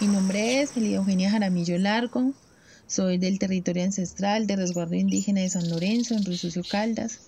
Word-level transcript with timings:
Mi 0.00 0.08
nombre 0.08 0.60
es 0.60 0.76
Elida 0.76 0.96
Eugenia 0.96 1.30
Jaramillo 1.30 1.78
Largo, 1.78 2.34
soy 2.86 3.16
del 3.16 3.38
territorio 3.38 3.84
ancestral 3.84 4.46
de 4.46 4.56
resguardo 4.56 4.96
indígena 4.96 5.40
de 5.40 5.48
San 5.48 5.70
Lorenzo, 5.70 6.14
en 6.14 6.26
Rusucio 6.26 6.62
Caldas. 6.68 7.20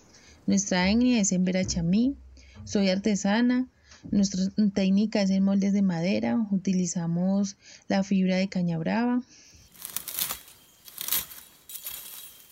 Nuestra 0.46 0.90
etnia 0.90 1.20
es 1.20 1.32
en 1.32 1.44
Verachamí, 1.44 2.16
soy 2.64 2.90
artesana, 2.90 3.66
nuestra 4.10 4.42
técnica 4.74 5.22
es 5.22 5.30
en 5.30 5.44
moldes 5.44 5.72
de 5.72 5.80
madera, 5.80 6.36
utilizamos 6.50 7.56
la 7.88 8.04
fibra 8.04 8.36
de 8.36 8.48
caña 8.48 8.76
brava. 8.76 9.22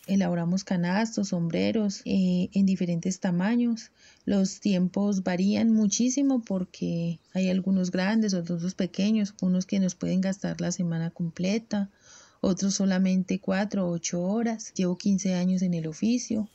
Elaboramos 0.07 0.65
canastos, 0.65 1.29
sombreros 1.29 2.03
eh, 2.05 2.51
en 2.53 2.67
diferentes 2.67 3.21
tamaños. 3.21 3.91
Los 4.27 4.61
tiempos 4.61 5.23
varían 5.23 5.71
muchísimo 5.71 6.43
porque 6.43 7.21
hay 7.33 7.49
algunos 7.49 7.91
grandes, 7.91 8.35
otros 8.35 8.75
pequeños, 8.75 9.35
unos 9.41 9.65
que 9.65 9.81
nos 9.81 9.95
pueden 9.95 10.21
gastar 10.21 10.61
la 10.61 10.73
semana 10.73 11.11
completa, 11.11 11.91
otros 12.43 12.75
solamente 12.75 13.41
cuatro 13.41 13.87
o 13.87 13.93
ocho 13.93 14.23
horas. 14.23 14.75
Llevo 14.75 14.99
15 14.99 15.35
años 15.35 15.63
en 15.63 15.73
el 15.73 15.87
oficio. 15.87 16.49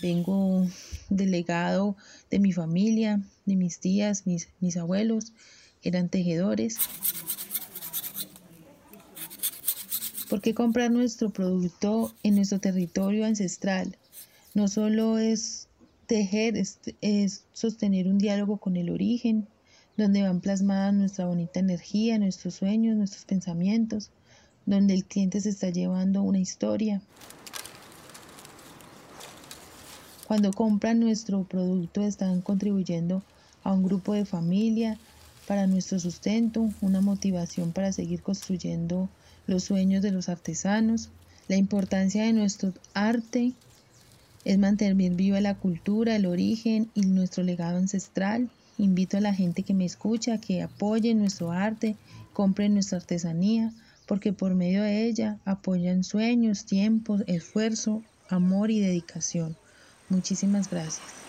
Vengo 0.00 0.64
delegado 1.10 1.96
de 2.30 2.38
mi 2.38 2.52
familia, 2.52 3.20
de 3.46 3.56
mis 3.56 3.80
tías, 3.80 4.26
mis, 4.26 4.48
mis 4.60 4.76
abuelos, 4.76 5.32
eran 5.82 6.08
tejedores. 6.08 6.78
¿Por 10.28 10.42
qué 10.42 10.52
comprar 10.52 10.90
nuestro 10.90 11.30
producto 11.30 12.12
en 12.22 12.34
nuestro 12.34 12.60
territorio 12.60 13.24
ancestral? 13.24 13.96
No 14.52 14.68
solo 14.68 15.16
es 15.16 15.68
tejer, 16.06 16.56
es, 16.58 16.78
es, 17.00 17.44
sostener 17.52 18.08
un 18.08 18.18
diálogo 18.18 18.58
con 18.58 18.76
el 18.76 18.90
origen, 18.90 19.48
donde 19.96 20.22
van 20.22 20.40
plasmadas 20.40 20.92
nuestra 20.92 21.26
bonita 21.26 21.60
energía, 21.60 22.18
nuestros 22.18 22.54
sueños, 22.54 22.96
nuestros 22.96 23.24
pensamientos, 23.24 24.10
donde 24.66 24.94
el 24.94 25.06
cliente 25.06 25.40
se 25.40 25.48
está 25.48 25.70
llevando 25.70 26.22
una 26.22 26.38
historia. 26.38 27.00
Cuando 30.26 30.52
compran 30.52 31.00
nuestro 31.00 31.44
producto 31.44 32.02
están 32.02 32.42
contribuyendo 32.42 33.22
a 33.64 33.72
un 33.72 33.82
grupo 33.82 34.12
de 34.12 34.26
familia, 34.26 34.98
para 35.48 35.66
nuestro 35.66 35.98
sustento, 35.98 36.68
una 36.82 37.00
motivación 37.00 37.72
para 37.72 37.90
seguir 37.90 38.20
construyendo 38.20 39.08
los 39.48 39.64
sueños 39.64 40.02
de 40.02 40.12
los 40.12 40.28
artesanos. 40.28 41.08
La 41.48 41.56
importancia 41.56 42.22
de 42.22 42.32
nuestro 42.32 42.72
arte 42.94 43.54
es 44.44 44.58
mantener 44.58 44.94
viva 45.14 45.40
la 45.40 45.56
cultura, 45.56 46.14
el 46.14 46.26
origen 46.26 46.88
y 46.94 47.00
nuestro 47.00 47.42
legado 47.42 47.78
ancestral. 47.78 48.48
Invito 48.76 49.16
a 49.16 49.20
la 49.20 49.34
gente 49.34 49.64
que 49.64 49.74
me 49.74 49.84
escucha 49.84 50.34
a 50.34 50.40
que 50.40 50.62
apoye 50.62 51.12
nuestro 51.14 51.50
arte, 51.50 51.96
compren 52.32 52.74
nuestra 52.74 52.98
artesanía, 52.98 53.72
porque 54.06 54.32
por 54.32 54.54
medio 54.54 54.82
de 54.82 55.06
ella 55.06 55.38
apoyan 55.44 56.04
sueños, 56.04 56.64
tiempos, 56.64 57.24
esfuerzo, 57.26 58.02
amor 58.28 58.70
y 58.70 58.80
dedicación. 58.80 59.56
Muchísimas 60.08 60.70
gracias. 60.70 61.27